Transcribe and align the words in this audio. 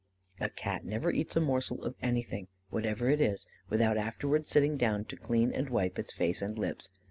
A 0.39 0.49
Cat 0.49 0.83
never 0.83 1.11
eats 1.11 1.35
a 1.35 1.39
morsel 1.39 1.83
of 1.83 1.93
anything, 2.01 2.47
whatever 2.71 3.07
it 3.11 3.21
is, 3.21 3.45
without 3.69 3.97
afterwards 3.97 4.49
sitting 4.49 4.75
down 4.75 5.05
to 5.05 5.15
clean 5.15 5.53
and 5.53 5.69
wipe 5.69 5.99
its 5.99 6.11
face 6.11 6.41
and 6.41 6.57
lips. 6.57 6.89